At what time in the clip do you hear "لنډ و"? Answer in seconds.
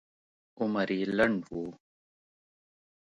1.17-1.55